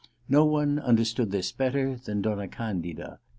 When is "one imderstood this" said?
0.45-1.51